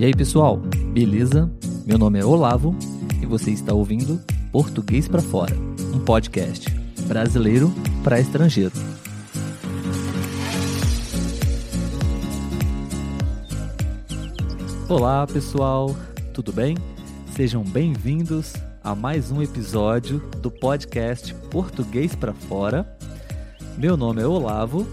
E 0.00 0.04
aí, 0.06 0.14
pessoal, 0.14 0.56
beleza? 0.94 1.52
Meu 1.84 1.98
nome 1.98 2.18
é 2.18 2.24
Olavo 2.24 2.74
e 3.20 3.26
você 3.26 3.50
está 3.50 3.74
ouvindo 3.74 4.18
Português 4.50 5.06
para 5.06 5.20
Fora, 5.20 5.54
um 5.94 6.02
podcast 6.02 6.70
brasileiro 7.06 7.70
para 8.02 8.18
estrangeiro. 8.18 8.72
Olá, 14.88 15.26
pessoal, 15.26 15.94
tudo 16.32 16.50
bem? 16.50 16.78
Sejam 17.36 17.62
bem-vindos 17.62 18.54
a 18.82 18.94
mais 18.94 19.30
um 19.30 19.42
episódio 19.42 20.18
do 20.40 20.50
podcast 20.50 21.34
Português 21.50 22.14
para 22.14 22.32
Fora. 22.32 22.90
Meu 23.76 23.98
nome 23.98 24.22
é 24.22 24.26
Olavo 24.26 24.86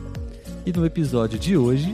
e 0.66 0.74
no 0.74 0.86
episódio 0.86 1.40
de 1.40 1.56
hoje 1.56 1.94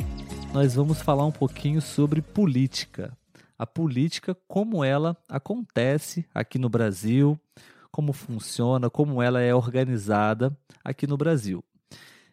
nós 0.54 0.76
vamos 0.76 1.02
falar 1.02 1.26
um 1.26 1.32
pouquinho 1.32 1.82
sobre 1.82 2.22
política. 2.22 3.18
A 3.58 3.66
política, 3.66 4.38
como 4.48 4.84
ela 4.84 5.18
acontece 5.28 6.28
aqui 6.32 6.60
no 6.60 6.70
Brasil, 6.70 7.40
como 7.92 8.14
funciona, 8.14 8.88
como 8.88 9.20
ela 9.20 9.42
é 9.42 9.54
organizada 9.54 10.56
aqui 10.84 11.08
no 11.08 11.18
Brasil. 11.18 11.64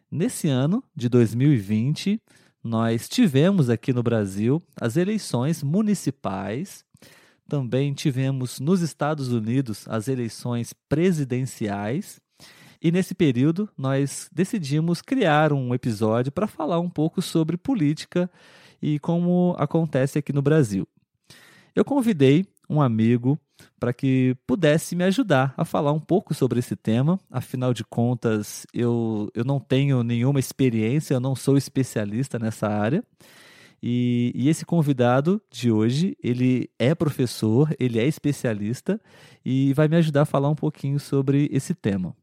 Nesse 0.09 0.47
ano 0.47 0.83
de 0.95 1.09
2020, 1.09 2.21
nós 2.63 3.09
tivemos 3.09 3.71
aqui 3.71 3.91
no 3.91 4.03
Brasil 4.03 4.61
as 4.79 4.97
eleições 4.97 5.63
municipais, 5.63 6.85
também 7.49 7.91
tivemos 7.91 8.59
nos 8.59 8.81
Estados 8.81 9.29
Unidos 9.29 9.87
as 9.87 10.07
eleições 10.07 10.73
presidenciais 10.87 12.21
e 12.81 12.91
nesse 12.91 13.13
período, 13.13 13.69
nós 13.77 14.29
decidimos 14.33 15.01
criar 15.01 15.53
um 15.53 15.73
episódio 15.73 16.31
para 16.31 16.47
falar 16.47 16.79
um 16.79 16.89
pouco 16.89 17.21
sobre 17.21 17.55
política 17.55 18.29
e 18.81 18.97
como 18.99 19.55
acontece 19.59 20.17
aqui 20.17 20.33
no 20.33 20.41
Brasil. 20.41 20.87
Eu 21.75 21.85
convidei 21.85 22.45
um 22.67 22.81
amigo 22.81 23.37
para 23.79 23.93
que 23.93 24.35
pudesse 24.47 24.95
me 24.95 25.03
ajudar 25.03 25.53
a 25.55 25.63
falar 25.63 25.91
um 25.91 25.99
pouco 25.99 26.33
sobre 26.33 26.59
esse 26.59 26.75
tema. 26.75 27.19
Afinal 27.29 27.73
de 27.73 27.83
contas, 27.83 28.65
eu, 28.73 29.29
eu 29.35 29.43
não 29.43 29.59
tenho 29.59 30.01
nenhuma 30.01 30.39
experiência, 30.39 31.13
eu 31.13 31.19
não 31.19 31.35
sou 31.35 31.57
especialista 31.57 32.39
nessa 32.39 32.67
área. 32.67 33.03
E, 33.83 34.31
e, 34.35 34.47
esse 34.47 34.63
convidado 34.63 35.41
de 35.49 35.71
hoje, 35.71 36.15
ele 36.23 36.69
é 36.77 36.93
professor, 36.93 37.75
ele 37.79 37.99
é 37.99 38.05
especialista 38.05 39.01
e 39.43 39.73
vai 39.73 39.87
me 39.87 39.95
ajudar 39.97 40.21
a 40.21 40.25
falar 40.25 40.49
um 40.49 40.55
pouquinho 40.55 40.99
sobre 40.99 41.49
esse 41.51 41.73
tema. 41.73 42.15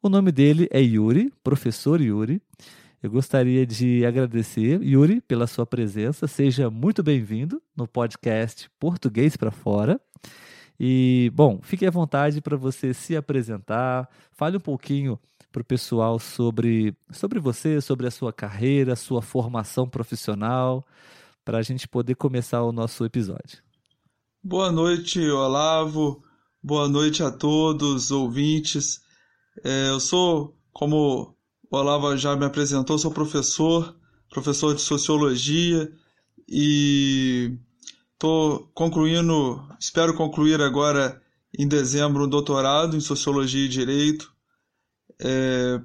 O 0.00 0.08
nome 0.08 0.30
dele 0.30 0.68
é 0.70 0.80
Yuri, 0.80 1.32
professor 1.42 2.00
Yuri. 2.00 2.40
Eu 3.02 3.10
gostaria 3.10 3.66
de 3.66 4.06
agradecer, 4.06 4.80
Yuri, 4.80 5.20
pela 5.20 5.44
sua 5.48 5.66
presença. 5.66 6.28
Seja 6.28 6.70
muito 6.70 7.02
bem-vindo 7.02 7.60
no 7.76 7.88
podcast 7.88 8.70
Português 8.78 9.36
para 9.36 9.50
Fora. 9.50 10.00
E, 10.78 11.32
bom, 11.34 11.58
fique 11.60 11.84
à 11.84 11.90
vontade 11.90 12.40
para 12.40 12.56
você 12.56 12.94
se 12.94 13.16
apresentar, 13.16 14.08
fale 14.30 14.56
um 14.56 14.60
pouquinho 14.60 15.18
para 15.50 15.62
o 15.62 15.64
pessoal 15.64 16.20
sobre, 16.20 16.94
sobre 17.10 17.40
você, 17.40 17.80
sobre 17.80 18.06
a 18.06 18.10
sua 18.12 18.32
carreira, 18.32 18.94
sua 18.94 19.20
formação 19.20 19.88
profissional, 19.88 20.86
para 21.44 21.58
a 21.58 21.62
gente 21.62 21.88
poder 21.88 22.14
começar 22.14 22.62
o 22.62 22.70
nosso 22.70 23.04
episódio. 23.04 23.58
Boa 24.44 24.70
noite, 24.70 25.20
Olavo. 25.28 26.22
Boa 26.62 26.88
noite 26.88 27.20
a 27.20 27.32
todos, 27.32 28.12
ouvintes. 28.12 29.07
É, 29.64 29.90
eu 29.90 30.00
sou, 30.00 30.56
como 30.72 31.36
o 31.70 31.76
Olavo 31.76 32.16
já 32.16 32.36
me 32.36 32.44
apresentou, 32.44 32.98
sou 32.98 33.10
professor, 33.10 33.96
professor 34.30 34.74
de 34.74 34.80
sociologia 34.80 35.90
e 36.48 37.56
estou 38.12 38.70
concluindo, 38.74 39.66
espero 39.78 40.14
concluir 40.14 40.60
agora 40.60 41.20
em 41.56 41.66
dezembro 41.66 42.24
um 42.24 42.28
doutorado 42.28 42.96
em 42.96 43.00
sociologia 43.00 43.64
e 43.64 43.68
direito. 43.68 44.32
É, 45.20 45.80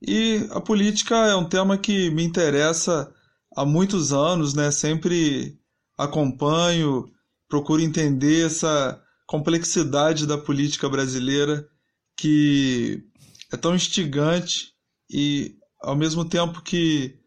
e 0.00 0.46
a 0.50 0.60
política 0.60 1.14
é 1.26 1.36
um 1.36 1.48
tema 1.48 1.78
que 1.78 2.10
me 2.10 2.24
interessa 2.24 3.12
há 3.54 3.64
muitos 3.64 4.12
anos, 4.12 4.54
né? 4.54 4.70
Sempre 4.70 5.58
acompanho, 5.96 7.08
procuro 7.48 7.80
entender 7.80 8.46
essa 8.46 9.00
complexidade 9.26 10.26
da 10.26 10.36
política 10.36 10.88
brasileira 10.88 11.68
que 12.16 13.04
é 13.52 13.56
tão 13.56 13.74
instigante 13.74 14.72
e 15.10 15.56
ao 15.80 15.94
mesmo 15.94 16.24
tempo 16.24 16.62
que 16.62 17.18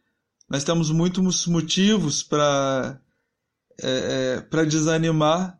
nós 0.49 0.63
temos 0.63 0.89
muitos 0.89 1.47
motivos 1.47 2.23
para 2.23 2.99
é, 3.81 4.35
é 4.37 4.41
para 4.41 4.63
desanimar 4.65 5.59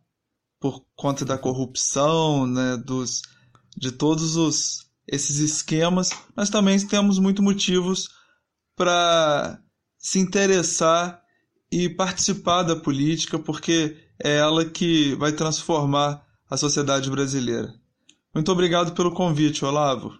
por 0.60 0.84
conta 0.96 1.24
da 1.24 1.38
corrupção, 1.38 2.46
né, 2.46 2.76
dos, 2.78 3.22
de 3.76 3.92
todos 3.92 4.36
os, 4.36 4.86
esses 5.06 5.38
esquemas, 5.38 6.10
nós 6.34 6.50
também 6.50 6.78
temos 6.86 7.18
muitos 7.18 7.44
motivos 7.44 8.08
para 8.74 9.60
se 9.98 10.18
interessar 10.18 11.22
e 11.70 11.88
participar 11.88 12.62
da 12.62 12.74
política, 12.74 13.38
porque 13.38 13.96
é 14.22 14.36
ela 14.36 14.64
que 14.64 15.14
vai 15.16 15.32
transformar 15.32 16.24
a 16.48 16.56
sociedade 16.56 17.10
brasileira. 17.10 17.74
Muito 18.34 18.50
obrigado 18.50 18.92
pelo 18.92 19.12
convite, 19.12 19.64
Olavo. 19.64 20.12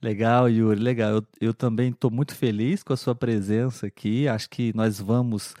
Legal, 0.00 0.48
Yuri, 0.48 0.80
legal. 0.80 1.10
Eu, 1.10 1.26
eu 1.40 1.54
também 1.54 1.90
estou 1.90 2.10
muito 2.10 2.34
feliz 2.34 2.82
com 2.82 2.92
a 2.92 2.96
sua 2.96 3.14
presença 3.14 3.86
aqui. 3.86 4.28
Acho 4.28 4.48
que 4.50 4.72
nós 4.74 5.00
vamos 5.00 5.54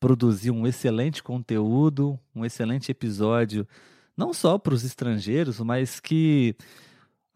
produzir 0.00 0.50
um 0.50 0.66
excelente 0.66 1.22
conteúdo, 1.22 2.18
um 2.34 2.44
excelente 2.44 2.90
episódio, 2.90 3.66
não 4.16 4.32
só 4.32 4.58
para 4.58 4.74
os 4.74 4.82
estrangeiros, 4.82 5.60
mas 5.60 6.00
que, 6.00 6.56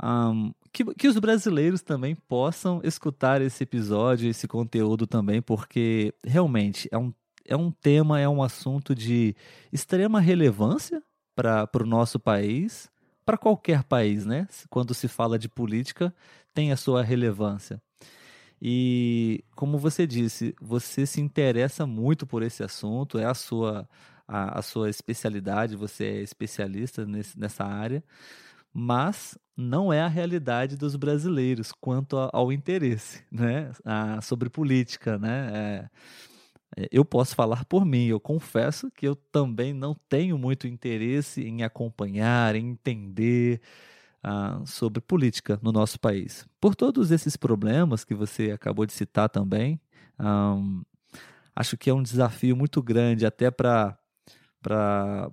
um, 0.03 0.53
que, 0.73 0.85
que 0.95 1.07
os 1.07 1.19
brasileiros 1.19 1.83
também 1.83 2.15
possam 2.15 2.81
escutar 2.83 3.41
esse 3.41 3.63
episódio, 3.63 4.29
esse 4.29 4.49
conteúdo 4.49 5.07
também, 5.07 5.41
porque 5.41 6.13
realmente 6.25 6.89
é 6.91 6.99
um, 6.99 7.13
é 7.45 7.57
um 7.57 7.71
tema, 7.71 8.19
é 8.19 8.29
um 8.29 8.43
assunto 8.43 8.95
de 8.95 9.37
extrema 9.73 10.19
relevância 10.19 11.03
para 11.37 11.69
o 11.81 11.87
nosso 11.87 12.19
país 12.19 12.91
para 13.27 13.37
qualquer 13.37 13.83
país, 13.85 14.25
né? 14.25 14.49
Quando 14.71 14.95
se 14.95 15.09
fala 15.09 15.39
de 15.39 15.49
política, 15.49 16.15
tem 16.55 16.73
a 16.73 16.77
sua 16.77 17.03
relevância. 17.03 17.83
E 18.63 19.45
como 19.55 19.79
você 19.79 20.07
disse, 20.07 20.55
você 20.61 21.05
se 21.05 21.21
interessa 21.21 21.87
muito 21.87 22.27
por 22.27 22.43
esse 22.43 22.63
assunto, 22.63 23.19
é 23.19 23.27
a 23.27 23.35
sua 23.35 23.87
a, 24.29 24.59
a 24.59 24.63
sua 24.63 24.91
especialidade, 24.91 25.77
você 25.77 26.05
é 26.05 26.23
especialista 26.23 27.07
nesse, 27.07 27.39
nessa 27.39 27.65
área, 27.65 28.03
mas 28.73 29.39
não 29.57 29.93
é 29.93 30.01
a 30.03 30.09
realidade 30.09 30.77
dos 30.77 30.97
brasileiros 30.97 31.73
quanto 31.73 32.17
ao 32.33 32.53
interesse, 32.53 33.25
né? 33.31 33.73
A, 33.85 34.21
sobre 34.21 34.51
política, 34.51 35.19
né? 35.19 35.51
É, 35.55 35.91
eu 36.91 37.05
posso 37.05 37.35
falar 37.35 37.65
por 37.65 37.85
mim, 37.87 38.07
eu 38.07 38.21
confesso 38.21 38.91
que 38.91 39.07
eu 39.07 39.17
também 39.17 39.73
não 39.73 39.95
tenho 40.09 40.37
muito 40.37 40.67
interesse 40.67 41.43
em 41.43 41.63
acompanhar, 41.63 42.55
em 42.55 42.71
entender 42.71 43.63
uh, 44.23 44.67
sobre 44.67 45.01
política 45.01 45.59
no 45.63 45.73
nosso 45.73 45.99
país. 45.99 46.47
Por 46.61 46.75
todos 46.75 47.11
esses 47.11 47.37
problemas 47.37 48.05
que 48.05 48.15
você 48.15 48.51
acabou 48.51 48.85
de 48.85 48.93
citar 48.93 49.29
também, 49.29 49.81
acho 51.55 51.77
que 51.77 51.91
é 51.91 51.95
um 51.95 52.03
desafio 52.03 52.57
muito 52.57 52.83
grande 52.83 53.25
até 53.27 53.51
para 53.51 53.99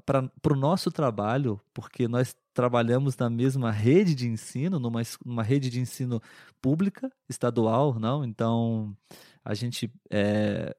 para 0.06 0.54
o 0.54 0.56
nosso 0.56 0.92
trabalho, 0.92 1.60
porque 1.74 2.08
nós 2.08 2.36
trabalhamos 2.54 3.18
na 3.18 3.32
mesma 3.32 3.72
rede 3.72 4.14
de 4.14 4.28
ensino, 4.28 4.80
numa, 4.80 5.02
numa 5.26 5.42
rede 5.42 5.72
de 5.72 5.80
ensino 5.80 6.22
pública, 6.62 7.12
estadual, 7.28 8.00
não? 8.00 8.24
Então, 8.24 8.96
a 9.44 9.56
gente 9.56 9.92
é, 10.12 10.76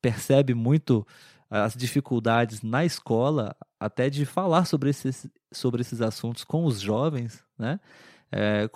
percebe 0.00 0.54
muito 0.54 1.06
as 1.48 1.74
dificuldades 1.74 2.62
na 2.62 2.84
escola, 2.84 3.54
até 3.78 4.10
de 4.10 4.26
falar 4.26 4.64
sobre 4.64 4.90
esses, 4.90 5.26
sobre 5.52 5.80
esses 5.80 6.00
assuntos 6.00 6.44
com 6.44 6.64
os 6.64 6.80
jovens, 6.80 7.42
né? 7.58 7.78
É, 8.32 8.68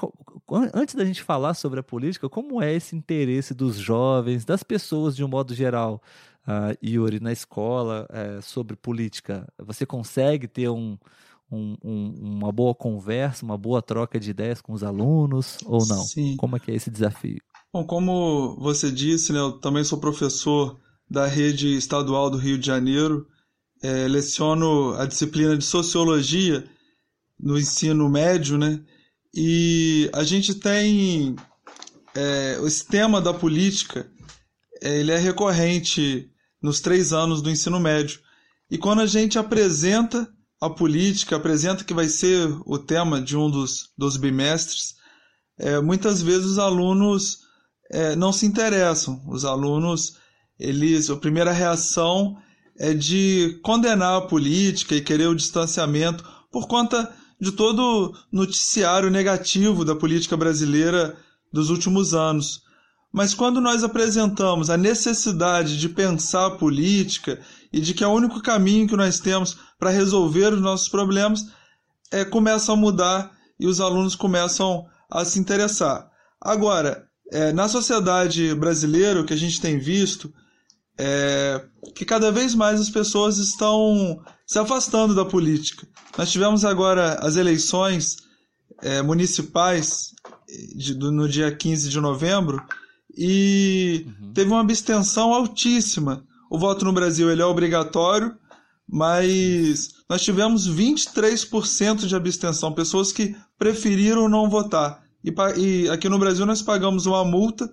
antes 0.73 0.95
da 0.95 1.05
gente 1.05 1.23
falar 1.23 1.55
sobre 1.55 1.81
a 1.81 1.83
política, 1.83 2.29
como 2.29 2.63
é 2.63 2.73
esse 2.73 2.95
interesse 2.95 3.53
dos 3.53 3.77
jovens, 3.77 4.45
das 4.45 4.63
pessoas 4.63 5.17
de 5.17 5.25
um 5.25 5.29
modo 5.29 5.55
geral, 5.55 6.01
uh, 6.47 6.87
Yuri, 6.87 7.19
na 7.19 7.33
escola, 7.33 8.07
é, 8.11 8.41
sobre 8.41 8.77
política? 8.77 9.53
Você 9.59 9.85
consegue 9.85 10.47
ter 10.47 10.69
um, 10.69 10.97
um, 11.51 11.77
um, 11.83 12.15
uma 12.21 12.53
boa 12.53 12.75
conversa, 12.75 13.45
uma 13.45 13.59
boa 13.59 13.83
troca 13.83 14.21
de 14.21 14.31
ideias 14.31 14.63
com 14.63 14.73
os 14.73 14.85
alunos 14.85 15.59
ou 15.67 15.85
não? 15.87 16.05
Sim. 16.05 16.37
Como 16.37 16.57
é 16.57 16.61
que 16.61 16.71
é 16.71 16.75
esse 16.75 16.91
desafio? 16.91 17.41
Bom, 17.73 17.85
como 17.85 18.57
você 18.57 18.91
disse, 18.91 19.33
né, 19.33 19.41
eu 19.41 19.53
também 19.53 19.83
sou 19.83 19.99
professor 19.99 20.79
da 21.11 21.27
rede 21.27 21.77
estadual 21.77 22.31
do 22.31 22.39
Rio 22.39 22.57
de 22.57 22.67
Janeiro. 22.67 23.27
É, 23.83 24.07
leciono 24.07 24.95
a 24.95 25.07
disciplina 25.07 25.57
de 25.57 25.65
sociologia 25.65 26.65
no 27.39 27.59
ensino 27.59 28.09
médio, 28.09 28.59
né? 28.59 28.81
E 29.35 30.11
a 30.13 30.23
gente 30.23 30.55
tem 30.55 31.35
é, 32.15 32.61
esse 32.65 32.87
tema 32.87 33.21
da 33.21 33.33
política, 33.33 34.11
é, 34.83 35.01
ele 35.01 35.13
é 35.13 35.19
recorrente 35.19 36.31
nos 36.63 36.81
três 36.81 37.13
anos 37.13 37.41
do 37.41 37.51
ensino 37.51 37.81
médio. 37.81 38.21
E 38.71 38.77
quando 38.77 39.01
a 39.01 39.07
gente 39.07 39.39
apresenta 39.39 40.29
a 40.61 40.69
política, 40.69 41.37
apresenta 41.37 41.85
que 41.85 41.95
vai 41.95 42.09
ser 42.09 42.55
o 42.67 42.79
tema 42.79 43.21
de 43.21 43.37
um 43.37 43.51
dos, 43.51 43.91
dos 43.97 44.17
bimestres, 44.17 44.95
é, 45.59 45.81
muitas 45.81 46.21
vezes 46.21 46.47
os 46.47 46.59
alunos 46.59 47.41
é, 47.91 48.15
não 48.15 48.33
se 48.33 48.47
interessam. 48.47 49.23
Os 49.29 49.45
alunos, 49.45 50.17
eles, 50.61 51.09
a 51.09 51.17
primeira 51.17 51.51
reação 51.51 52.37
é 52.79 52.93
de 52.93 53.59
condenar 53.63 54.19
a 54.19 54.27
política 54.27 54.95
e 54.95 55.01
querer 55.01 55.27
o 55.27 55.35
distanciamento 55.35 56.23
por 56.53 56.69
conta 56.69 57.13
de 57.41 57.53
todo 57.53 58.15
noticiário 58.31 59.11
negativo 59.11 59.85
da 59.85 59.97
política 59.97 60.37
brasileira 60.37 61.17
dos 61.51 61.71
últimos 61.71 62.15
anos. 62.15 62.61
Mas 63.13 63.35
quando 63.35 63.61
nós 63.61 63.83
apresentamos 63.83 64.71
a 64.71 64.77
necessidade 64.77 65.79
de 65.79 65.89
pensar 65.89 66.47
a 66.47 66.51
política 66.51 67.41
e 67.73 67.81
de 67.81 67.95
que 67.95 68.05
é 68.05 68.07
o 68.07 68.13
único 68.13 68.41
caminho 68.43 68.87
que 68.87 68.97
nós 68.97 69.19
temos 69.19 69.57
para 69.79 69.91
resolver 69.91 70.53
os 70.53 70.61
nossos 70.61 70.89
problemas, 70.89 71.47
é, 72.13 72.25
começa 72.25 72.73
a 72.73 72.77
mudar 72.77 73.33
e 73.59 73.67
os 73.67 73.81
alunos 73.81 74.15
começam 74.15 74.85
a 75.11 75.25
se 75.25 75.41
interessar. 75.41 76.09
Agora, 76.41 77.05
é, 77.33 77.53
na 77.53 77.69
sociedade 77.69 78.55
brasileira, 78.55 79.21
o 79.21 79.25
que 79.25 79.35
a 79.35 79.37
gente 79.37 79.61
tem 79.61 79.79
visto 79.79 80.33
é 81.03 81.65
que 81.95 82.05
cada 82.05 82.31
vez 82.31 82.55
mais 82.55 82.79
as 82.79 82.91
pessoas 82.91 83.39
estão 83.39 84.23
se 84.47 84.59
afastando 84.59 85.15
da 85.15 85.25
política. 85.25 85.89
Nós 86.17 86.31
tivemos 86.31 86.63
agora 86.63 87.15
as 87.15 87.37
eleições 87.37 88.19
é, 88.83 89.01
municipais 89.01 90.13
de, 90.77 90.95
do, 90.95 91.11
no 91.11 91.27
dia 91.27 91.51
15 91.51 91.89
de 91.89 92.01
novembro 92.01 92.63
e 93.17 94.07
uhum. 94.07 94.33
teve 94.35 94.51
uma 94.51 94.61
abstenção 94.61 95.33
altíssima. 95.33 96.23
O 96.51 96.59
voto 96.59 96.85
no 96.85 96.93
Brasil 96.93 97.31
ele 97.31 97.41
é 97.41 97.47
obrigatório, 97.47 98.37
mas 98.87 99.91
nós 100.09 100.21
tivemos 100.23 100.69
23% 100.69 102.07
de 102.07 102.15
abstenção, 102.15 102.75
pessoas 102.75 103.11
que 103.11 103.35
preferiram 103.59 104.29
não 104.29 104.51
votar. 104.51 105.03
E, 105.25 105.33
e, 105.59 105.89
aqui 105.89 106.09
no 106.11 106.19
Brasil 106.19 106.45
nós 106.45 106.61
pagamos 106.61 107.07
uma 107.07 107.25
multa 107.25 107.71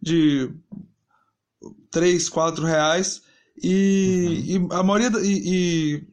de 0.00 0.50
3, 1.90 2.28
4 2.28 2.64
reais 2.64 3.22
e, 3.62 4.56
uhum. 4.58 4.68
e 4.70 4.74
a 4.74 4.82
maioria 4.82 5.10
e, 5.20 6.04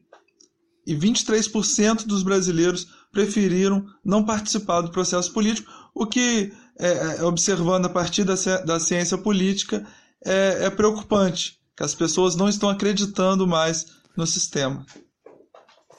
e, 0.86 0.92
e 0.92 0.96
23% 0.96 2.06
dos 2.06 2.22
brasileiros 2.22 2.88
preferiram 3.12 3.86
não 4.04 4.24
participar 4.24 4.82
do 4.82 4.90
processo 4.90 5.32
político, 5.32 5.70
o 5.94 6.06
que 6.06 6.52
é, 6.78 7.18
é, 7.18 7.22
observando 7.24 7.86
a 7.86 7.88
partir 7.88 8.24
da, 8.24 8.34
da 8.64 8.78
ciência 8.78 9.18
política, 9.18 9.84
é, 10.24 10.64
é 10.64 10.70
preocupante, 10.70 11.58
que 11.76 11.82
as 11.82 11.94
pessoas 11.94 12.36
não 12.36 12.48
estão 12.48 12.68
acreditando 12.68 13.46
mais 13.46 13.86
no 14.16 14.26
sistema. 14.26 14.84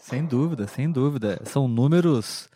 Sem 0.02 0.26
dúvida, 0.26 0.68
sem 0.68 0.92
dúvida. 0.92 1.42
São 1.46 1.68
números 1.68 2.50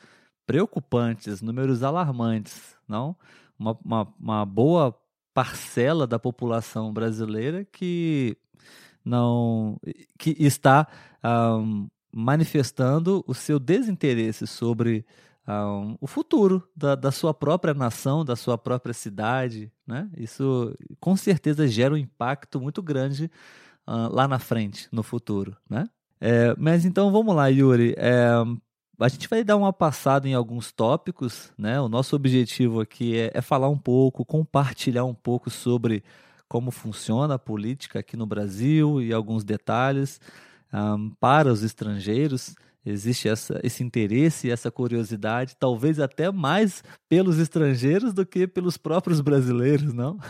preocupantes, 0.45 1.41
números 1.41 1.83
alarmantes, 1.83 2.75
não? 2.87 3.15
Uma, 3.57 3.77
uma, 3.83 4.13
uma 4.19 4.45
boa 4.45 4.95
parcela 5.33 6.06
da 6.06 6.19
população 6.19 6.94
brasileira 6.94 7.65
que 7.65 8.38
não 9.03 9.80
que 10.18 10.35
está 10.39 10.88
um, 11.24 11.88
manifestando 12.13 13.24
o 13.27 13.33
seu 13.33 13.59
desinteresse 13.59 14.45
sobre 14.45 15.06
um, 15.47 15.97
o 16.00 16.07
futuro 16.07 16.63
da, 16.75 16.95
da, 16.95 17.12
sua 17.12 17.33
própria 17.33 17.74
nação, 17.74 18.24
da 18.24 18.35
sua 18.35 18.57
própria 18.57 18.94
cidade. 18.94 19.71
Né? 19.85 20.09
Isso 20.15 20.75
com 21.00 21.18
certeza 21.18 21.68
gera 21.68 21.94
um 21.94 21.97
impacto 21.97 22.62
muito 22.62 22.81
grande 22.81 23.29
uh, 23.88 24.13
lá 24.13 24.27
na 24.27 24.39
frente, 24.39 24.88
no 24.91 25.03
futuro. 25.03 25.57
Né? 25.69 25.89
É, 26.21 26.56
mas 26.57 26.86
então 26.86 27.12
vamos 27.12 27.36
lá, 27.36 27.47
Yuri. 27.47 27.94
É, 27.97 28.31
a 28.99 29.07
gente 29.07 29.27
vai 29.27 29.43
dar 29.43 29.57
uma 29.57 29.73
passada 29.73 30.27
em 30.27 30.33
alguns 30.33 30.71
tópicos. 30.71 31.51
Né? 31.57 31.79
O 31.79 31.89
nosso 31.89 32.15
objetivo 32.15 32.81
aqui 32.81 33.17
é, 33.17 33.31
é 33.33 33.41
falar 33.41 33.69
um 33.69 33.77
pouco, 33.77 34.25
compartilhar 34.25 35.05
um 35.05 35.13
pouco 35.13 35.49
sobre 35.49 36.03
como 36.47 36.71
funciona 36.71 37.35
a 37.35 37.39
política 37.39 37.99
aqui 37.99 38.15
no 38.15 38.25
Brasil 38.25 39.01
e 39.01 39.11
alguns 39.11 39.43
detalhes 39.43 40.21
um, 40.71 41.09
para 41.19 41.51
os 41.51 41.63
estrangeiros 41.63 42.55
existe 42.85 43.29
essa, 43.29 43.59
esse 43.63 43.83
interesse, 43.83 44.51
essa 44.51 44.69
curiosidade, 44.69 45.55
talvez 45.57 45.99
até 45.99 46.31
mais 46.31 46.83
pelos 47.07 47.39
estrangeiros 47.39 48.13
do 48.13 48.25
que 48.25 48.45
pelos 48.45 48.77
próprios 48.77 49.21
brasileiros, 49.21 49.93
não? 49.93 50.19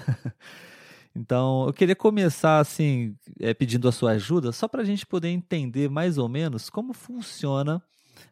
Então, 1.15 1.67
eu 1.67 1.73
queria 1.73 1.95
começar 1.95 2.57
assim, 2.57 3.15
é, 3.39 3.53
pedindo 3.53 3.87
a 3.87 3.91
sua 3.91 4.13
ajuda, 4.13 4.51
só 4.51 4.67
para 4.67 4.81
a 4.81 4.83
gente 4.83 5.05
poder 5.05 5.27
entender 5.29 5.87
mais 5.87 6.17
ou 6.17 6.27
menos 6.27 6.71
como 6.71 6.91
funciona 6.91 7.79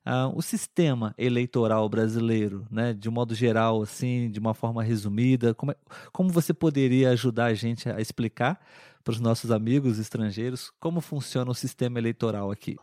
uh, 0.05 0.35
o 0.35 0.41
sistema 0.41 1.13
eleitoral 1.17 1.87
brasileiro, 1.89 2.65
né? 2.71 2.93
De 2.93 3.09
um 3.09 3.11
modo 3.11 3.33
geral, 3.35 3.81
assim, 3.81 4.29
de 4.29 4.39
uma 4.39 4.53
forma 4.53 4.83
resumida. 4.83 5.53
Como, 5.53 5.71
é, 5.71 5.75
como 6.11 6.29
você 6.29 6.53
poderia 6.53 7.09
ajudar 7.11 7.45
a 7.45 7.53
gente 7.53 7.89
a 7.89 7.99
explicar 7.99 8.59
para 9.03 9.11
os 9.11 9.19
nossos 9.19 9.51
amigos 9.51 9.99
estrangeiros 9.99 10.71
como 10.79 11.01
funciona 11.01 11.51
o 11.51 11.55
sistema 11.55 11.99
eleitoral 11.99 12.51
aqui? 12.51 12.77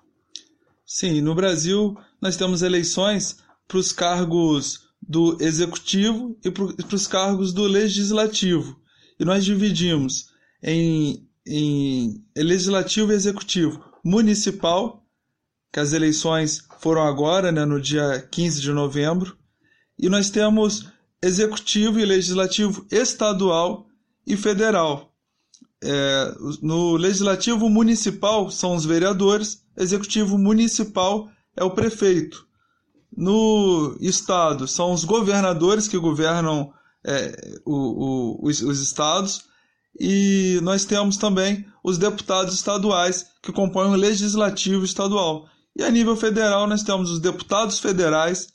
Sim, 0.87 1.21
no 1.21 1.35
Brasil 1.35 1.97
nós 2.21 2.37
temos 2.37 2.63
eleições 2.63 3.39
para 3.67 3.79
os 3.79 3.93
cargos 3.93 4.89
do 5.01 5.37
executivo 5.41 6.37
e 6.45 6.51
para 6.51 6.95
os 6.95 7.07
cargos 7.07 7.53
do 7.53 7.65
legislativo. 7.65 8.81
E 9.21 9.25
nós 9.25 9.45
dividimos 9.45 10.31
em, 10.63 11.29
em 11.47 12.25
legislativo 12.37 13.13
e 13.13 13.15
executivo 13.15 13.85
municipal, 14.05 15.05
que 15.73 15.81
as 15.81 15.93
eleições 15.93 16.65
foram 16.81 17.03
agora, 17.03 17.53
né, 17.53 17.65
no 17.65 17.81
dia 17.81 18.27
15 18.31 18.61
de 18.61 18.73
novembro, 18.73 19.37
e 19.99 20.09
nós 20.09 20.31
temos 20.31 20.89
executivo 21.23 21.99
e 21.99 22.05
legislativo 22.05 22.87
estadual 22.91 23.87
e 24.27 24.37
federal. 24.37 25.13
É, 25.83 26.35
no 26.61 26.97
legislativo 26.97 27.69
municipal 27.69 28.51
são 28.51 28.75
os 28.75 28.85
vereadores 28.85 29.63
executivo 29.79 30.37
municipal 30.37 31.31
é 31.57 31.63
o 31.63 31.71
prefeito. 31.71 32.47
No 33.17 33.97
estado, 34.01 34.69
são 34.69 34.93
os 34.93 35.05
governadores 35.05 35.89
que 35.89 35.97
governam 35.99 36.73
é, 37.07 37.59
o, 37.65 37.75
o, 38.43 38.49
os, 38.49 38.61
os 38.61 38.81
estados. 38.81 39.45
E 39.99 40.61
nós 40.63 40.85
temos 40.85 41.17
também 41.17 41.65
os 41.83 41.99
deputados 41.99 42.55
estaduais, 42.55 43.27
que 43.43 43.53
compõem 43.53 43.91
o 43.91 43.97
legislativo 43.97 44.85
estadual. 44.85 45.49
E 45.79 45.85
a 45.85 45.91
nível 45.93 46.17
federal, 46.17 46.67
nós 46.67 46.83
temos 46.83 47.09
os 47.09 47.21
deputados 47.21 47.79
federais 47.79 48.49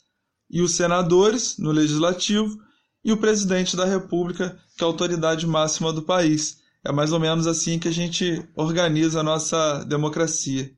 e 0.50 0.60
os 0.60 0.76
senadores 0.76 1.56
no 1.56 1.72
legislativo 1.72 2.58
e 3.02 3.12
o 3.12 3.16
presidente 3.16 3.74
da 3.74 3.86
República, 3.86 4.58
que 4.76 4.84
é 4.84 4.86
a 4.86 4.88
autoridade 4.90 5.46
máxima 5.46 5.90
do 5.90 6.02
país. 6.02 6.58
É 6.84 6.92
mais 6.92 7.12
ou 7.12 7.18
menos 7.18 7.46
assim 7.46 7.78
que 7.78 7.88
a 7.88 7.90
gente 7.90 8.46
organiza 8.54 9.20
a 9.20 9.22
nossa 9.22 9.82
democracia. 9.84 10.70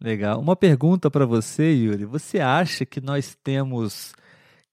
Legal. 0.00 0.40
Uma 0.40 0.56
pergunta 0.56 1.08
para 1.08 1.24
você, 1.24 1.72
Yuri. 1.72 2.04
Você 2.04 2.40
acha 2.40 2.84
que 2.84 3.00
nós 3.00 3.38
temos 3.44 4.12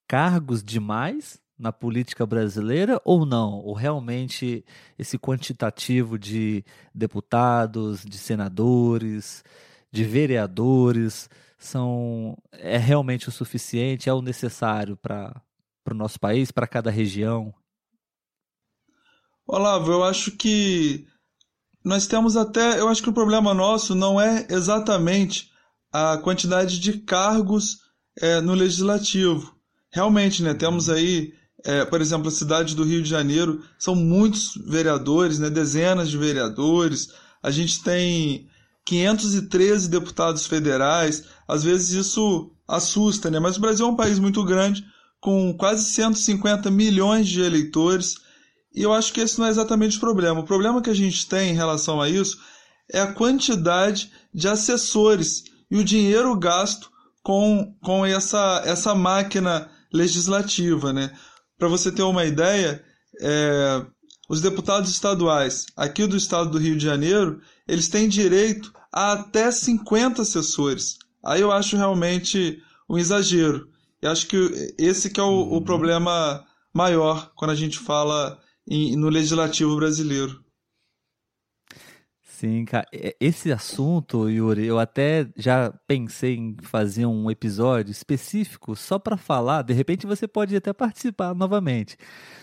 cargos 0.07 0.63
demais 0.63 1.39
na 1.59 1.71
política 1.71 2.25
brasileira 2.25 2.99
ou 3.05 3.23
não? 3.23 3.59
Ou 3.59 3.73
realmente 3.73 4.65
esse 4.97 5.19
quantitativo 5.19 6.17
de 6.17 6.65
deputados, 6.93 8.03
de 8.03 8.17
senadores, 8.17 9.43
de 9.93 10.03
vereadores 10.03 11.29
são 11.57 12.35
é 12.51 12.77
realmente 12.77 13.29
o 13.29 13.31
suficiente, 13.31 14.09
é 14.09 14.13
o 14.13 14.23
necessário 14.23 14.97
para 14.97 15.39
o 15.89 15.93
nosso 15.93 16.19
país, 16.19 16.51
para 16.51 16.67
cada 16.67 16.89
região? 16.89 17.53
Olavo, 19.47 19.91
eu 19.91 20.03
acho 20.03 20.31
que 20.31 21.05
nós 21.85 22.07
temos 22.07 22.35
até. 22.35 22.79
Eu 22.79 22.89
acho 22.89 23.03
que 23.03 23.09
o 23.09 23.13
problema 23.13 23.53
nosso 23.53 23.93
não 23.93 24.19
é 24.19 24.47
exatamente 24.49 25.51
a 25.91 26.17
quantidade 26.17 26.79
de 26.79 26.93
cargos 26.99 27.81
é, 28.19 28.41
no 28.41 28.55
legislativo. 28.55 29.55
Realmente, 29.91 30.41
né, 30.41 30.55
temos 30.55 30.89
aí, 30.89 31.33
é, 31.63 31.85
por 31.85 32.01
exemplo, 32.01 32.29
a 32.29 32.31
cidade 32.31 32.75
do 32.75 32.83
Rio 32.83 33.03
de 33.03 33.09
Janeiro, 33.09 33.63
são 33.77 33.93
muitos 33.93 34.55
vereadores, 34.65 35.37
né, 35.37 35.51
dezenas 35.51 36.09
de 36.09 36.17
vereadores. 36.17 37.09
A 37.43 37.51
gente 37.51 37.83
tem 37.83 38.49
513 38.85 39.89
deputados 39.89 40.45
federais. 40.45 41.23
Às 41.47 41.63
vezes 41.63 41.91
isso 41.91 42.51
assusta, 42.67 43.29
né? 43.29 43.39
Mas 43.39 43.57
o 43.57 43.61
Brasil 43.61 43.85
é 43.85 43.89
um 43.89 43.95
país 43.95 44.19
muito 44.19 44.43
grande, 44.43 44.83
com 45.19 45.53
quase 45.55 45.85
150 45.85 46.69
milhões 46.69 47.27
de 47.27 47.41
eleitores. 47.41 48.15
E 48.73 48.81
eu 48.81 48.91
acho 48.91 49.13
que 49.13 49.21
esse 49.21 49.39
não 49.39 49.45
é 49.45 49.49
exatamente 49.49 49.97
o 49.97 49.99
problema. 49.99 50.41
O 50.41 50.45
problema 50.45 50.81
que 50.81 50.89
a 50.89 50.95
gente 50.95 51.27
tem 51.27 51.51
em 51.51 51.55
relação 51.55 52.01
a 52.01 52.09
isso 52.09 52.37
é 52.91 52.99
a 52.99 53.13
quantidade 53.13 54.11
de 54.33 54.47
assessores 54.47 55.43
e 55.69 55.77
o 55.77 55.83
dinheiro 55.83 56.35
gasto 56.37 56.91
com, 57.23 57.73
com 57.81 58.05
essa, 58.05 58.61
essa 58.65 58.93
máquina 58.93 59.69
legislativa. 59.91 60.91
Né? 60.91 61.11
Para 61.57 61.67
você 61.67 61.91
ter 61.91 62.03
uma 62.03 62.25
ideia, 62.25 62.83
é, 63.21 63.85
os 64.33 64.41
deputados 64.41 64.89
estaduais 64.89 65.67
aqui 65.77 66.07
do 66.07 66.17
estado 66.17 66.49
do 66.49 66.57
Rio 66.57 66.75
de 66.75 66.83
Janeiro, 66.83 67.39
eles 67.67 67.87
têm 67.87 68.09
direito 68.09 68.73
a 68.91 69.13
até 69.13 69.51
50 69.51 70.23
assessores. 70.23 70.97
Aí 71.23 71.41
eu 71.41 71.51
acho 71.51 71.77
realmente 71.77 72.59
um 72.89 72.97
exagero. 72.97 73.69
Eu 74.01 74.09
acho 74.09 74.25
que 74.27 74.73
esse 74.77 75.11
que 75.11 75.19
é 75.19 75.23
o, 75.23 75.27
o 75.27 75.53
uhum. 75.53 75.63
problema 75.63 76.43
maior 76.73 77.31
quando 77.35 77.51
a 77.51 77.55
gente 77.55 77.77
fala 77.77 78.39
em, 78.67 78.95
no 78.95 79.07
legislativo 79.07 79.75
brasileiro. 79.75 80.43
Sim, 82.43 82.65
cara. 82.65 82.85
Esse 83.21 83.53
assunto, 83.53 84.29
Yuri, 84.29 84.65
eu 84.65 84.77
até 84.77 85.25
já 85.37 85.71
pensei 85.87 86.35
em 86.35 86.57
fazer 86.61 87.05
um 87.05 87.31
episódio 87.31 87.89
específico 87.89 88.75
só 88.75 88.99
para 88.99 89.15
falar. 89.15 89.61
De 89.61 89.71
repente 89.73 90.05
você 90.05 90.27
pode 90.27 90.53
até 90.53 90.73
participar 90.73 91.33
novamente, 91.33 91.95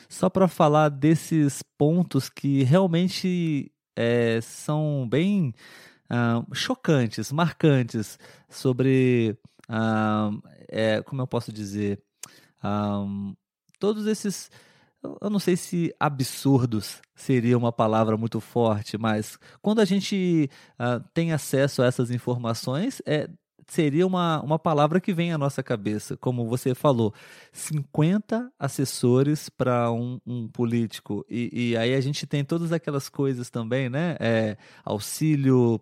só 0.09 0.31
para 0.31 0.49
falar 0.49 0.89
desses 0.89 1.63
pontos 1.77 2.31
que 2.31 2.63
realmente 2.63 3.71
é, 3.95 4.41
são 4.41 5.07
bem 5.07 5.53
uh, 6.11 6.55
chocantes, 6.55 7.31
marcantes 7.31 8.19
sobre, 8.49 9.39
uh, 9.69 10.43
é, 10.67 11.03
como 11.03 11.21
eu 11.21 11.27
posso 11.27 11.53
dizer, 11.53 12.03
um, 12.65 13.35
todos 13.79 14.07
esses 14.07 14.51
eu 15.03 15.31
não 15.31 15.39
sei 15.39 15.57
se 15.57 15.95
absurdos 15.99 17.01
seria 17.15 17.57
uma 17.57 17.73
palavra 17.73 18.17
muito 18.17 18.41
forte, 18.41 18.99
mas 18.99 19.39
quando 19.63 19.81
a 19.81 19.85
gente 19.85 20.51
uh, 20.79 21.03
tem 21.15 21.33
acesso 21.33 21.83
a 21.83 21.87
essas 21.87 22.11
informações, 22.11 23.01
é, 23.07 23.29
seria 23.67 24.07
uma, 24.07 24.43
uma 24.43 24.59
palavra 24.59 25.01
que 25.01 25.13
vem 25.13 25.33
à 25.33 25.39
nossa 25.39 25.63
cabeça. 25.63 26.17
Como 26.17 26.47
você 26.47 26.75
falou, 26.75 27.15
50 27.53 28.53
assessores 28.59 29.49
para 29.49 29.91
um, 29.93 30.21
um, 30.27 30.49
político. 30.49 31.25
E, 31.29 31.71
e, 31.71 31.77
aí 31.77 31.95
a 31.95 32.01
gente 32.01 32.27
tem 32.27 32.45
todas 32.45 32.73
aquelas 32.73 33.09
coisas 33.09 33.49
também, 33.49 33.89
né? 33.89 34.17
É, 34.21 34.57
auxílio 34.85 35.81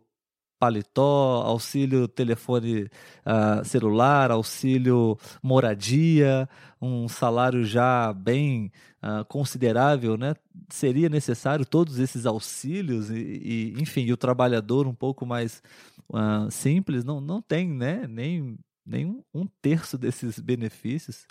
paletó, 0.59 1.43
auxílio 1.45 2.09
telefone 2.09 2.85
uh, 3.25 3.65
celular, 3.65 4.31
auxílio 4.31 5.19
moradia, 5.43 6.49
um 6.81 7.09
salário 7.09 7.65
já 7.65 8.13
bem 8.13 8.73
uh, 9.03 9.25
considerável, 9.27 10.17
né? 10.17 10.35
Seria 10.69 11.09
necessário 11.09 11.65
todos 11.65 11.99
esses 11.99 12.27
auxílios 12.27 13.11
e, 13.11 13.15
e 13.15 13.75
enfim, 13.81 14.03
e 14.03 14.13
o 14.13 14.17
trabalhador 14.17 14.87
um 14.87 14.95
pouco 14.95 15.25
mais 15.25 15.63
uh, 16.11 16.51
simples 16.51 17.05
não, 17.05 17.21
não 17.21 17.41
tem, 17.41 17.69
né? 17.69 18.07
Nem, 18.09 18.59
nem 18.85 19.23
um, 19.35 19.47
terço 19.63 19.97
desses 19.97 20.39
benefícios. 20.39 21.27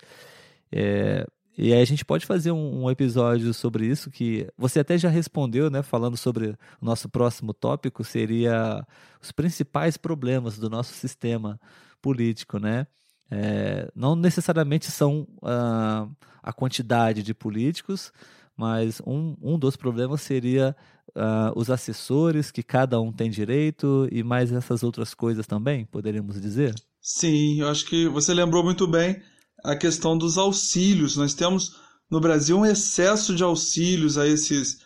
É, 0.72 1.26
e 1.60 1.72
aí 1.72 1.82
a 1.82 1.84
gente 1.84 2.04
pode 2.04 2.24
fazer 2.24 2.52
um, 2.52 2.88
episódio 2.88 3.52
sobre 3.52 3.84
isso, 3.84 4.12
que 4.12 4.46
você 4.56 4.78
até 4.78 4.96
já 4.96 5.08
respondeu, 5.08 5.68
né? 5.68 5.82
Falando 5.82 6.16
sobre 6.16 6.50
o 6.80 6.84
nosso 6.84 7.08
próximo 7.08 7.52
tópico, 7.52 8.04
seria 8.04 8.86
os 9.20 9.32
principais 9.32 9.96
problemas 9.96 10.56
do 10.56 10.70
nosso 10.70 10.94
sistema 10.94 11.60
político, 12.00 12.60
né? 12.60 12.86
É, 13.28 13.90
não 13.92 14.14
necessariamente 14.14 14.88
são 14.92 15.26
uh, 15.42 16.08
a 16.40 16.52
quantidade 16.52 17.24
de 17.24 17.34
políticos, 17.34 18.12
mas 18.56 19.02
um, 19.04 19.36
um 19.42 19.58
dos 19.58 19.74
problemas 19.74 20.20
seria 20.20 20.76
uh, 21.08 21.52
os 21.56 21.70
assessores, 21.70 22.52
que 22.52 22.62
cada 22.62 23.00
um 23.00 23.12
tem 23.12 23.28
direito, 23.28 24.08
e 24.12 24.22
mais 24.22 24.52
essas 24.52 24.84
outras 24.84 25.12
coisas 25.12 25.44
também, 25.44 25.84
poderíamos 25.86 26.40
dizer? 26.40 26.72
Sim, 27.00 27.62
eu 27.62 27.68
acho 27.68 27.84
que 27.84 28.08
você 28.08 28.32
lembrou 28.32 28.62
muito 28.62 28.86
bem 28.86 29.20
a 29.64 29.76
questão 29.76 30.16
dos 30.16 30.38
auxílios. 30.38 31.16
Nós 31.16 31.34
temos 31.34 31.76
no 32.10 32.20
Brasil 32.20 32.58
um 32.58 32.66
excesso 32.66 33.34
de 33.34 33.42
auxílios 33.42 34.16
a 34.16 34.26
esses, 34.26 34.80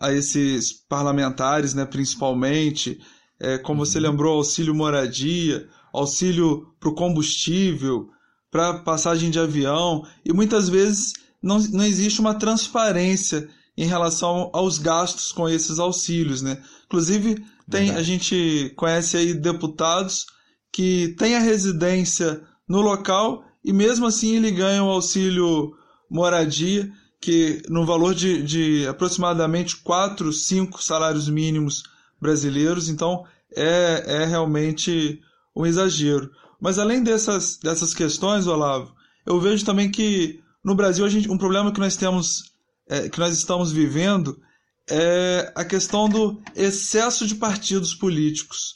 a 0.00 0.12
esses 0.12 0.72
parlamentares, 0.72 1.74
né, 1.74 1.84
principalmente. 1.84 3.00
É, 3.38 3.58
como 3.58 3.80
uhum. 3.80 3.86
você 3.86 4.00
lembrou, 4.00 4.36
auxílio 4.36 4.74
moradia, 4.74 5.68
auxílio 5.92 6.74
para 6.80 6.88
o 6.88 6.94
combustível, 6.94 8.08
para 8.50 8.78
passagem 8.78 9.30
de 9.30 9.38
avião, 9.38 10.06
e 10.24 10.32
muitas 10.32 10.68
vezes 10.68 11.12
não, 11.42 11.58
não 11.58 11.84
existe 11.84 12.20
uma 12.20 12.34
transparência 12.34 13.48
em 13.76 13.86
relação 13.86 14.50
aos 14.54 14.78
gastos 14.78 15.32
com 15.32 15.48
esses 15.48 15.78
auxílios. 15.78 16.40
Né? 16.40 16.62
Inclusive, 16.86 17.44
tem, 17.70 17.90
a 17.90 18.02
gente 18.02 18.72
conhece 18.76 19.16
aí 19.16 19.34
deputados 19.34 20.26
que 20.72 21.14
têm 21.18 21.36
a 21.36 21.40
residência 21.40 22.42
no 22.68 22.80
local 22.80 23.44
e 23.66 23.72
mesmo 23.72 24.06
assim 24.06 24.36
ele 24.36 24.52
ganha 24.52 24.84
o 24.84 24.88
auxílio 24.88 25.76
moradia, 26.08 26.88
que 27.20 27.60
no 27.68 27.84
valor 27.84 28.14
de, 28.14 28.40
de 28.40 28.86
aproximadamente 28.86 29.76
4, 29.78 30.32
5 30.32 30.80
salários 30.80 31.28
mínimos 31.28 31.82
brasileiros, 32.20 32.88
então 32.88 33.24
é, 33.52 34.04
é 34.22 34.24
realmente 34.24 35.20
um 35.54 35.66
exagero. 35.66 36.30
Mas 36.60 36.78
além 36.78 37.02
dessas, 37.02 37.56
dessas 37.56 37.92
questões, 37.92 38.46
Olavo, 38.46 38.94
eu 39.26 39.40
vejo 39.40 39.64
também 39.64 39.90
que 39.90 40.40
no 40.64 40.76
Brasil 40.76 41.04
a 41.04 41.08
gente, 41.08 41.28
um 41.28 41.36
problema 41.36 41.72
que 41.72 41.80
nós 41.80 41.96
temos, 41.96 42.52
é, 42.88 43.08
que 43.08 43.18
nós 43.18 43.36
estamos 43.36 43.72
vivendo 43.72 44.40
é 44.88 45.52
a 45.56 45.64
questão 45.64 46.08
do 46.08 46.40
excesso 46.54 47.26
de 47.26 47.34
partidos 47.34 47.96
políticos. 47.96 48.74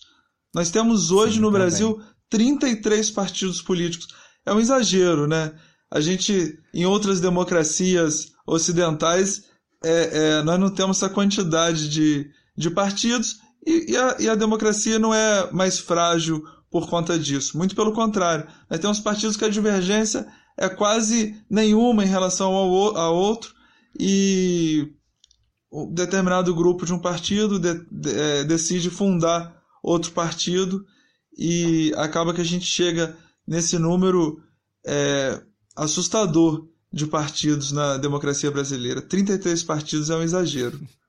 Nós 0.52 0.68
temos 0.68 1.12
hoje 1.12 1.35
Sim, 1.35 1.40
no 1.42 1.47
também. 1.47 1.61
Brasil 1.61 2.02
33 2.28 3.12
partidos 3.12 3.62
políticos 3.62 4.09
é 4.50 4.54
um 4.54 4.61
exagero, 4.61 5.28
né? 5.28 5.52
A 5.90 6.00
gente, 6.00 6.59
em 6.75 6.85
outras 6.85 7.21
democracias 7.21 8.33
ocidentais, 8.47 9.45
é, 9.83 10.38
é, 10.38 10.42
nós 10.42 10.59
não 10.59 10.71
temos 10.71 10.97
essa 10.97 11.09
quantidade 11.09 11.88
de, 11.88 12.28
de 12.57 12.71
partidos 12.71 13.38
e, 13.64 13.92
e, 13.92 13.97
a, 13.97 14.16
e, 14.19 14.28
a, 14.28 14.35
democracia 14.35 14.99
não 14.99 15.14
é 15.14 15.50
mais 15.52 15.78
frágil 15.78 16.42
por 16.71 16.88
conta 16.88 17.19
disso. 17.19 17.57
Muito 17.57 17.76
pelo 17.76 17.92
contrário. 17.92 18.47
Nós 18.69 18.80
temos 18.80 18.99
partidos 18.99 19.37
que 19.37 19.45
a 19.45 19.49
divergência 19.49 20.26
é 20.59 20.69
quase 20.69 21.37
nenhuma 21.49 22.04
em 22.04 22.09
relação 22.09 22.52
ao, 22.52 22.97
a 22.97 23.11
outro 23.11 23.54
e 23.99 24.92
um 25.73 25.92
determinado 25.92 26.52
grupo 26.54 26.85
de 26.85 26.92
um 26.92 26.99
partido 26.99 27.59
de, 27.59 27.75
de, 27.90 28.11
é, 28.11 28.45
decide 28.45 28.90
fundar 28.90 29.57
outro 29.83 30.11
partido 30.11 30.85
e 31.38 31.92
acaba 31.97 32.35
que 32.35 32.40
a 32.40 32.45
gente 32.45 32.66
chega 32.66 33.16
nesse 33.47 33.78
número 33.78 34.42
é, 34.85 35.42
assustador 35.76 36.68
de 36.92 37.06
partidos 37.06 37.73
na 37.73 37.97
democracia 37.97 38.50
brasileira. 38.50 39.00
33 39.00 39.62
partidos 39.62 40.11
é 40.11 40.16
um 40.16 40.23
exagero. 40.23 40.80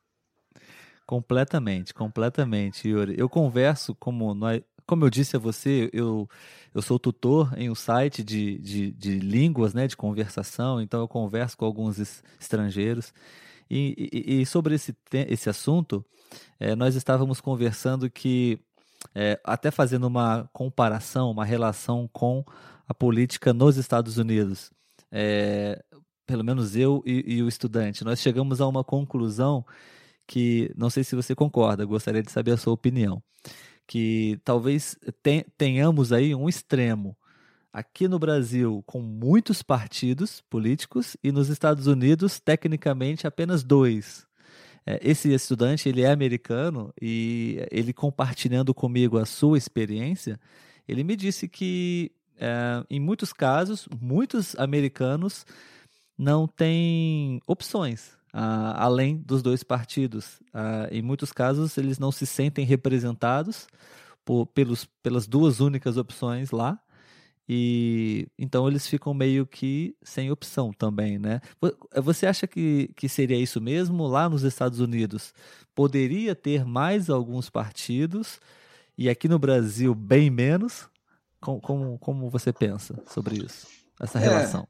Completamente, 1.05 1.93
completamente, 1.93 2.87
Yuri. 2.87 3.15
Eu 3.17 3.27
converso, 3.27 3.93
como, 3.95 4.33
nós, 4.33 4.61
como 4.85 5.03
eu 5.03 5.09
disse 5.09 5.35
a 5.35 5.39
você, 5.39 5.89
eu, 5.91 6.25
eu 6.73 6.81
sou 6.81 6.97
tutor 6.97 7.53
em 7.57 7.69
um 7.69 7.75
site 7.75 8.23
de, 8.23 8.57
de, 8.59 8.91
de 8.93 9.19
línguas, 9.19 9.73
né, 9.73 9.87
de 9.87 9.97
conversação, 9.97 10.81
então 10.81 11.01
eu 11.01 11.09
converso 11.09 11.57
com 11.57 11.65
alguns 11.65 11.99
estrangeiros. 12.39 13.13
E, 13.69 14.09
e, 14.13 14.41
e 14.41 14.45
sobre 14.45 14.75
esse, 14.75 14.95
esse 15.27 15.49
assunto, 15.49 16.05
é, 16.57 16.77
nós 16.77 16.95
estávamos 16.95 17.41
conversando 17.41 18.09
que 18.09 18.57
é, 19.13 19.39
até 19.43 19.71
fazendo 19.71 20.07
uma 20.07 20.49
comparação, 20.53 21.31
uma 21.31 21.45
relação 21.45 22.09
com 22.11 22.43
a 22.87 22.93
política 22.93 23.53
nos 23.53 23.77
Estados 23.77 24.17
Unidos. 24.17 24.71
É, 25.11 25.83
pelo 26.25 26.43
menos 26.43 26.75
eu 26.75 27.03
e, 27.05 27.35
e, 27.35 27.43
o 27.43 27.47
estudante, 27.47 28.03
nós 28.03 28.21
chegamos 28.21 28.61
a 28.61 28.67
uma 28.67 28.83
conclusão 28.83 29.65
que, 30.25 30.71
não 30.77 30.89
sei 30.89 31.03
se 31.03 31.15
você 31.15 31.35
concorda, 31.35 31.85
gostaria 31.85 32.23
de 32.23 32.31
saber 32.31 32.51
a 32.51 32.57
sua 32.57 32.73
opinião, 32.73 33.21
que 33.85 34.39
talvez 34.45 34.97
tenhamos 35.57 36.13
aí 36.13 36.33
um 36.33 36.47
extremo 36.47 37.17
aqui 37.73 38.07
no 38.07 38.19
Brasil 38.19 38.83
com 38.85 39.01
muitos 39.01 39.61
partidos 39.61 40.41
políticos 40.49 41.17
e 41.23 41.31
nos 41.31 41.49
Estados 41.49 41.87
Unidos, 41.87 42.39
tecnicamente, 42.39 43.27
apenas 43.27 43.63
dois. 43.63 44.25
É, 44.85 44.99
esse 45.03 45.31
estudante 45.33 45.87
ele 45.87 46.01
é 46.01 46.11
americano 46.11 46.93
e 47.01 47.65
ele 47.71 47.93
compartilhando 47.93 48.73
comigo 48.73 49.17
a 49.17 49.25
sua 49.25 49.57
experiência, 49.57 50.39
ele 50.87 51.03
me 51.03 51.15
disse 51.15 51.47
que 51.47 52.11
é, 52.39 52.83
em 52.89 52.99
muitos 52.99 53.31
casos, 53.31 53.87
muitos 54.01 54.55
americanos 54.55 55.45
não 56.17 56.47
têm 56.47 57.39
opções 57.47 58.19
além 58.33 59.17
dos 59.17 59.41
dois 59.41 59.61
partidos. 59.61 60.39
Em 60.89 61.01
muitos 61.01 61.33
casos, 61.33 61.77
eles 61.77 61.99
não 61.99 62.11
se 62.13 62.25
sentem 62.25 62.65
representados 62.65 63.67
por, 64.23 64.45
pelos, 64.47 64.85
pelas 65.03 65.27
duas 65.27 65.59
únicas 65.59 65.97
opções 65.97 66.51
lá 66.51 66.79
e 67.47 68.27
então 68.37 68.67
eles 68.67 68.87
ficam 68.87 69.13
meio 69.13 69.45
que 69.45 69.95
sem 70.03 70.31
opção 70.31 70.71
também, 70.71 71.17
né? 71.17 71.41
Você 72.01 72.25
acha 72.25 72.47
que, 72.47 72.91
que 72.95 73.09
seria 73.09 73.37
isso 73.37 73.59
mesmo 73.59 74.07
lá 74.07 74.29
nos 74.29 74.43
Estados 74.43 74.79
Unidos? 74.79 75.33
Poderia 75.75 76.35
ter 76.35 76.65
mais 76.65 77.09
alguns 77.09 77.49
partidos 77.49 78.39
e 78.97 79.09
aqui 79.09 79.27
no 79.27 79.39
Brasil 79.39 79.93
bem 79.93 80.29
menos? 80.29 80.87
Como, 81.39 81.59
como, 81.59 81.99
como 81.99 82.29
você 82.29 82.53
pensa 82.53 83.01
sobre 83.07 83.43
isso? 83.43 83.67
Essa 83.99 84.19
é, 84.19 84.21
relação? 84.21 84.67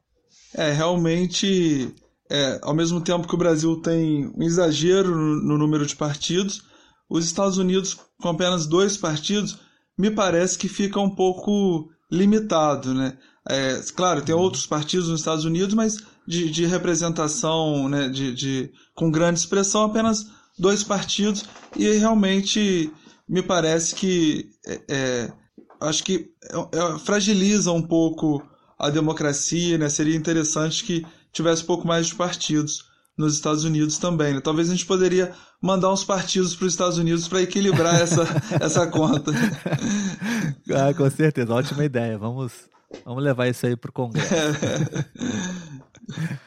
É, 0.54 0.70
é 0.70 0.72
realmente 0.72 1.94
é, 2.30 2.58
ao 2.62 2.74
mesmo 2.74 3.00
tempo 3.00 3.28
que 3.28 3.34
o 3.34 3.38
Brasil 3.38 3.76
tem 3.76 4.32
um 4.34 4.42
exagero 4.42 5.14
no, 5.14 5.42
no 5.42 5.58
número 5.58 5.84
de 5.84 5.94
partidos, 5.94 6.62
os 7.08 7.26
Estados 7.26 7.58
Unidos, 7.58 7.98
com 8.18 8.28
apenas 8.30 8.64
dois 8.64 8.96
partidos, 8.96 9.58
me 9.98 10.10
parece 10.10 10.56
que 10.56 10.66
fica 10.66 10.98
um 10.98 11.10
pouco 11.10 11.90
limitado, 12.12 12.92
né? 12.92 13.16
É, 13.48 13.80
claro, 13.96 14.22
tem 14.22 14.34
outros 14.34 14.66
partidos 14.66 15.08
nos 15.08 15.20
Estados 15.20 15.44
Unidos, 15.44 15.74
mas 15.74 15.96
de, 16.26 16.50
de 16.50 16.66
representação, 16.66 17.88
né, 17.88 18.08
de, 18.08 18.32
de, 18.32 18.70
com 18.94 19.10
grande 19.10 19.40
expressão, 19.40 19.82
apenas 19.82 20.26
dois 20.56 20.84
partidos, 20.84 21.44
e 21.76 21.88
realmente 21.94 22.92
me 23.28 23.42
parece 23.42 23.94
que 23.94 24.50
é, 24.66 24.80
é 24.88 25.32
acho 25.80 26.04
que 26.04 26.30
é, 26.50 26.78
é, 26.78 26.98
fragiliza 26.98 27.72
um 27.72 27.82
pouco 27.82 28.42
a 28.78 28.90
democracia, 28.90 29.78
né? 29.78 29.88
Seria 29.88 30.16
interessante 30.16 30.84
que 30.84 31.04
tivesse 31.32 31.62
um 31.62 31.66
pouco 31.66 31.86
mais 31.86 32.06
de 32.06 32.14
partidos 32.14 32.84
nos 33.16 33.34
Estados 33.34 33.64
Unidos 33.64 33.98
também. 33.98 34.34
Né? 34.34 34.40
Talvez 34.40 34.68
a 34.68 34.72
gente 34.72 34.86
poderia 34.86 35.34
mandar 35.62 35.92
uns 35.92 36.04
partidos 36.04 36.56
para 36.56 36.66
os 36.66 36.72
Estados 36.72 36.98
Unidos 36.98 37.28
para 37.28 37.40
equilibrar 37.40 37.94
essa, 37.94 38.24
essa 38.60 38.86
conta. 38.88 39.30
Ah, 40.74 40.92
com 40.92 41.08
certeza, 41.08 41.54
ótima 41.54 41.84
ideia. 41.84 42.18
Vamos, 42.18 42.68
vamos 43.04 43.22
levar 43.22 43.46
isso 43.46 43.64
aí 43.64 43.76
para 43.76 43.90
o 43.90 43.92
Congresso. 43.92 44.28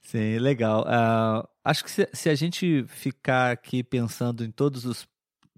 Sim, 0.00 0.38
legal. 0.38 0.82
Uh, 0.82 1.46
acho 1.64 1.84
que 1.84 1.90
se, 1.90 2.08
se, 2.12 2.28
a 2.28 2.34
gente 2.34 2.84
ficar 2.88 3.52
aqui 3.52 3.82
pensando 3.82 4.44
em 4.44 4.50
todos 4.50 4.84
os 4.84 5.06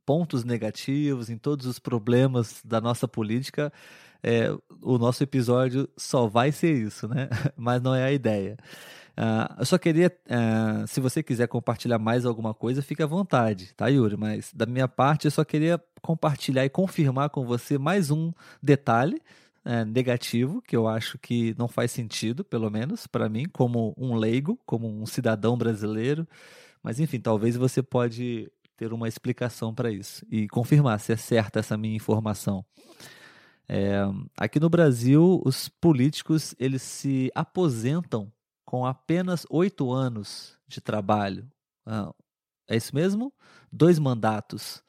pontos 0.04 0.44
negativos, 0.44 1.30
em 1.30 1.38
todos 1.38 1.66
os 1.66 1.78
problemas 1.78 2.60
da 2.64 2.80
nossa 2.80 3.06
política, 3.06 3.72
é, 4.22 4.50
o 4.80 4.98
nosso 4.98 5.22
episódio 5.22 5.88
só 5.96 6.26
vai 6.26 6.52
ser 6.52 6.72
isso, 6.72 7.08
né? 7.08 7.28
Mas 7.56 7.82
não 7.82 7.94
é 7.94 8.04
a 8.04 8.12
ideia. 8.12 8.56
Uh, 9.12 9.60
eu 9.60 9.66
só 9.66 9.76
queria, 9.76 10.10
uh, 10.26 10.86
se 10.86 11.00
você 11.00 11.22
quiser 11.22 11.46
compartilhar 11.46 11.98
mais 11.98 12.24
alguma 12.24 12.54
coisa, 12.54 12.80
fique 12.80 13.02
à 13.02 13.06
vontade, 13.06 13.74
tá, 13.74 13.88
Yuri? 13.88 14.16
Mas 14.16 14.50
da 14.54 14.64
minha 14.64 14.88
parte, 14.88 15.26
eu 15.26 15.30
só 15.30 15.44
queria 15.44 15.82
compartilhar 16.00 16.64
e 16.64 16.70
confirmar 16.70 17.28
com 17.28 17.44
você 17.44 17.76
mais 17.76 18.10
um 18.10 18.32
detalhe 18.62 19.20
uh, 19.66 19.84
negativo 19.84 20.62
que 20.62 20.74
eu 20.74 20.88
acho 20.88 21.18
que 21.18 21.54
não 21.58 21.68
faz 21.68 21.90
sentido, 21.90 22.42
pelo 22.42 22.70
menos 22.70 23.06
para 23.06 23.28
mim, 23.28 23.44
como 23.52 23.94
um 23.98 24.14
leigo, 24.14 24.58
como 24.64 24.88
um 24.88 25.04
cidadão 25.04 25.58
brasileiro. 25.58 26.26
Mas 26.82 26.98
enfim, 26.98 27.20
talvez 27.20 27.54
você 27.54 27.82
pode 27.82 28.50
ter 28.78 28.92
uma 28.94 29.08
explicação 29.08 29.74
para 29.74 29.90
isso 29.90 30.26
e 30.30 30.48
confirmar 30.48 30.98
se 30.98 31.12
é 31.12 31.16
certa 31.16 31.60
essa 31.60 31.76
minha 31.76 31.94
informação. 31.94 32.64
É, 33.68 34.02
aqui 34.36 34.58
no 34.58 34.68
Brasil, 34.68 35.40
os 35.44 35.68
políticos 35.68 36.54
eles 36.58 36.82
se 36.82 37.30
aposentam 37.34 38.32
com 38.72 38.86
apenas 38.86 39.44
oito 39.50 39.92
anos 39.92 40.56
de 40.66 40.80
trabalho. 40.80 41.46
Ah, 41.84 42.10
é 42.66 42.74
isso 42.74 42.94
mesmo? 42.94 43.30
Dois 43.70 43.98
mandatos. 43.98 44.82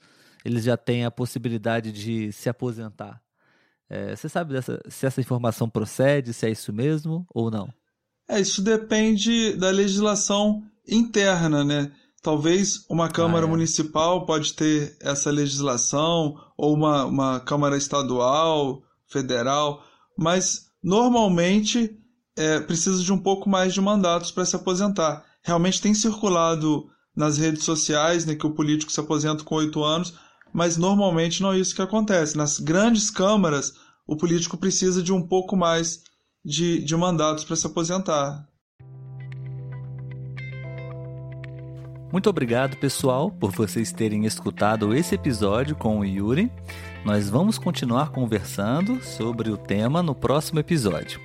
Eles 0.46 0.64
já 0.64 0.78
têm 0.78 1.04
a 1.04 1.12
possibilidade 1.12 1.92
de 1.92 2.32
se 2.32 2.48
aposentar. 2.48 3.22
É, 3.90 4.16
você 4.16 4.30
sabe 4.30 4.54
dessa, 4.54 4.82
se 4.88 5.06
essa 5.06 5.20
informação 5.20 5.70
procede, 5.70 6.34
se 6.34 6.46
é 6.46 6.52
isso 6.52 6.72
mesmo 6.72 7.28
ou 7.30 7.52
não? 7.52 7.68
É, 8.30 8.40
isso 8.40 8.62
depende 8.62 9.52
da 9.58 9.70
legislação 9.70 10.64
interna, 10.88 11.66
né? 11.66 11.92
Talvez 12.22 12.86
uma 12.90 13.10
Câmara 13.10 13.46
ah, 13.46 13.50
é. 13.50 13.52
Municipal 13.52 14.26
pode 14.26 14.54
ter 14.54 14.96
essa 15.02 15.30
legislação, 15.30 16.38
ou 16.56 16.74
uma, 16.74 17.04
uma 17.04 17.40
Câmara 17.42 17.76
Estadual, 17.76 18.82
Federal, 19.10 19.84
mas 20.18 20.70
normalmente 20.82 22.00
é, 22.36 22.60
precisa 22.60 23.02
de 23.04 23.12
um 23.12 23.18
pouco 23.18 23.50
mais 23.50 23.74
de 23.74 23.82
mandatos 23.82 24.32
para 24.32 24.46
se 24.46 24.56
aposentar. 24.56 25.24
Realmente 25.42 25.82
tem 25.82 25.94
circulado 25.94 26.90
nas 27.16 27.38
redes 27.38 27.64
sociais 27.64 28.26
né, 28.26 28.36
que 28.36 28.48
o 28.48 28.54
político 28.54 28.92
se 28.92 29.00
aposenta 29.00 29.44
com 29.44 29.56
oito 29.56 29.84
anos, 29.84 30.14
mas 30.52 30.78
normalmente 30.78 31.42
não 31.42 31.54
é 31.54 31.60
isso 31.60 31.76
que 31.76 31.82
acontece. 31.82 32.38
Nas 32.38 32.60
grandes 32.60 33.10
câmaras, 33.10 33.74
o 34.08 34.16
político 34.16 34.58
precisa 34.58 35.02
de 35.02 35.14
um 35.14 35.22
pouco 35.22 35.56
mais 35.56 36.04
de, 36.44 36.84
de 36.84 36.96
mandatos 36.96 37.44
para 37.44 37.56
se 37.56 37.68
aposentar. 37.68 38.48
Muito 42.12 42.30
obrigado, 42.30 42.78
pessoal, 42.78 43.32
por 43.32 43.52
vocês 43.52 43.92
terem 43.92 44.26
escutado 44.26 44.94
esse 44.94 45.16
episódio 45.16 45.76
com 45.76 46.00
o 46.00 46.06
Yuri. 46.06 46.52
Nós 47.04 47.28
vamos 47.28 47.58
continuar 47.58 48.12
conversando 48.12 49.04
sobre 49.04 49.50
o 49.50 49.58
tema 49.58 50.04
no 50.04 50.14
próximo 50.14 50.60
episódio. 50.60 51.20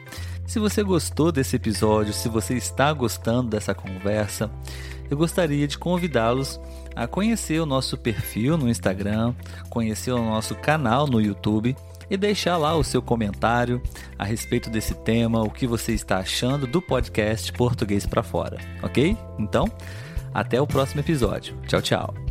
Se 0.49 0.59
você 0.59 0.83
gostou 0.83 1.31
desse 1.31 1.57
episódio, 1.57 2.15
se 2.15 2.27
você 2.27 2.55
está 2.55 2.91
gostando 2.91 3.51
dessa 3.51 3.75
conversa, 3.75 4.51
eu 5.11 5.17
gostaria 5.17 5.69
de 5.69 5.77
convidá-los 5.77 6.59
a 6.97 7.07
conhecer 7.07 7.61
o 7.61 7.67
nosso 7.67 7.99
perfil 7.99 8.57
no 8.57 8.67
Instagram, 8.67 9.35
conhecer 9.69 10.11
o 10.11 10.25
nosso 10.25 10.55
canal 10.55 11.07
no 11.07 11.21
YouTube 11.21 11.77
e 12.11 12.17
deixar 12.17 12.57
lá 12.57 12.75
o 12.75 12.83
seu 12.83 13.03
comentário 13.03 13.83
a 14.19 14.25
respeito 14.25 14.71
desse 14.71 14.95
tema, 14.95 15.43
o 15.43 15.51
que 15.51 15.67
você 15.67 15.93
está 15.93 16.17
achando 16.17 16.67
do 16.67 16.81
podcast 16.81 17.53
Português 17.53 18.07
para 18.07 18.23
Fora, 18.23 18.57
ok? 18.83 19.19
Então, 19.39 19.71
até 20.33 20.59
o 20.59 20.67
próximo 20.67 21.01
episódio. 21.03 21.59
Tchau, 21.67 21.83
tchau. 21.83 22.28